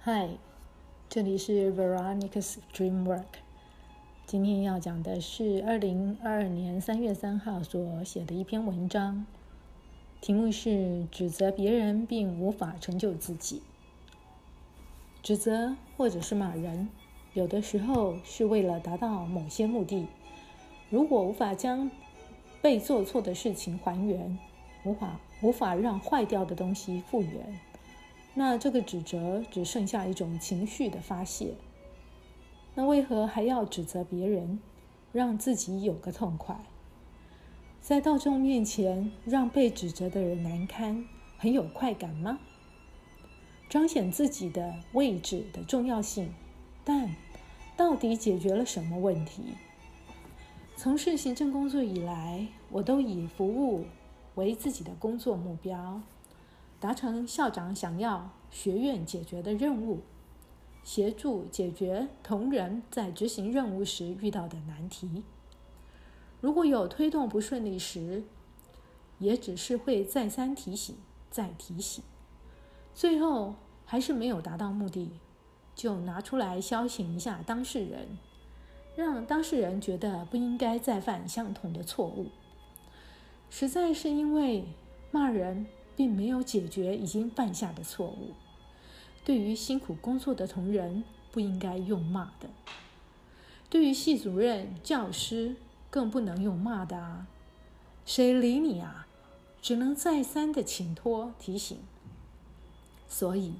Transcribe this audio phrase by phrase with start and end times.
[0.00, 0.28] 嗨，
[1.08, 3.24] 这里是 Veronica's Dreamwork。
[4.26, 9.26] 今天要讲的是二零二二年三月三号所写的一篇文章，
[10.20, 13.60] 题目是“指责别人并无法成就自己”。
[15.20, 16.88] 指责或者是骂人，
[17.34, 20.06] 有的时候是为了达到某些目的。
[20.90, 21.90] 如果无法将
[22.62, 24.38] 被做错的事情还原，
[24.84, 27.60] 无法无法让坏掉的东西复原。
[28.38, 31.54] 那这个指责只剩下一种情绪的发泄。
[32.76, 34.60] 那为何还要指责别人，
[35.10, 36.56] 让自己有个痛快？
[37.80, 41.04] 在大众面前让被指责的人难堪，
[41.36, 42.38] 很有快感吗？
[43.68, 46.32] 彰显自己的位置的重要性，
[46.84, 47.10] 但
[47.76, 49.54] 到底解决了什么问题？
[50.76, 53.84] 从事行政工作以来，我都以服务
[54.36, 56.00] 为自己的工作目标。
[56.80, 60.02] 达成校长想要学院解决的任务，
[60.84, 65.24] 协助解决同仁在执行任务时遇到的难题。
[66.40, 68.22] 如果有推动不顺利时，
[69.18, 70.96] 也只是会再三提醒、
[71.30, 72.04] 再提醒，
[72.94, 75.10] 最后还是没有达到目的，
[75.74, 78.16] 就拿出来消遣一下当事人，
[78.94, 82.28] 让当事人觉得不应该再犯相同的错误。
[83.50, 84.64] 实在是因为
[85.10, 85.66] 骂人。
[85.98, 88.30] 并没有解决已经犯下的错误。
[89.24, 92.46] 对于辛苦工作的同仁，不应该用骂的；
[93.68, 95.56] 对于系主任、教师，
[95.90, 97.26] 更不能用骂的啊！
[98.06, 99.08] 谁理你啊？
[99.60, 101.76] 只能再三的请托提醒。
[103.08, 103.54] 所以，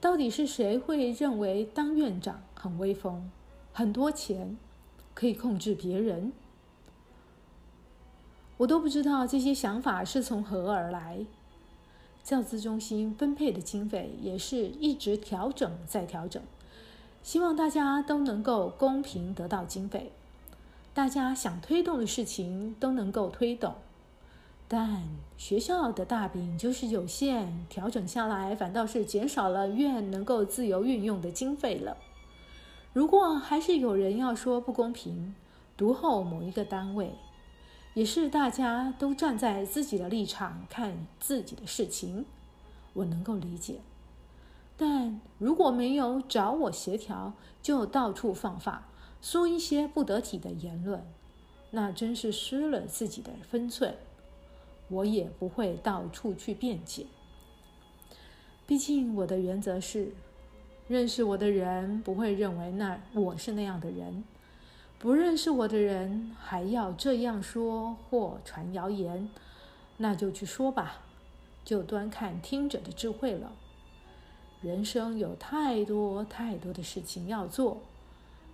[0.00, 3.30] 到底是谁会认为当院长很威风、
[3.74, 4.56] 很多钱，
[5.12, 6.32] 可以控制别人？
[8.58, 11.24] 我都不知道这些想法是从何而来。
[12.22, 16.42] 教资中心分配的经费也是一直调整再调整，
[17.22, 20.12] 希望大家都能够公平得到经费，
[20.92, 23.74] 大家想推动的事情都能够推动。
[24.66, 25.04] 但
[25.38, 31.96] 学校的大饼就是有限，调整下来反倒是减少了院能够自由运用的经费了。
[32.92, 35.34] 如果还是有人要说不公平，
[35.76, 37.12] 读后某一个单位。
[37.94, 42.24] 也是大家都站在自己的立场看自己的事情，
[42.92, 43.80] 我能够理解。
[44.76, 48.88] 但如果没有找我协调，就到处放话，
[49.20, 51.04] 说一些不得体的言论，
[51.72, 53.96] 那真是失了自己的分寸。
[54.88, 57.06] 我也不会到处去辩解。
[58.66, 60.12] 毕竟我的原则是，
[60.86, 64.22] 认识我的人不会认为那我是那样的人。
[65.00, 69.30] 不认识我的人还要这样说或传谣言，
[69.98, 71.02] 那就去说吧，
[71.64, 73.52] 就端看听者的智慧了。
[74.60, 77.80] 人生有太多太多的事情要做，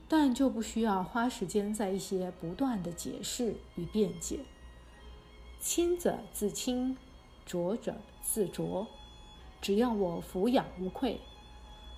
[0.06, 4.40] 但就不需要花时间在一些不断的解释与辩解。
[5.58, 6.94] 清者自清，
[7.46, 8.86] 浊者自浊。
[9.62, 11.22] 只要我抚养无愧，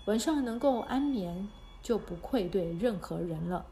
[0.05, 1.49] 晚上能够安眠，
[1.83, 3.67] 就不愧对任何人了。